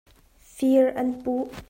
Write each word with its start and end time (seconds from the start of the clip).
Fir 0.55 0.85
a'n 1.03 1.09
puh. 1.23 1.41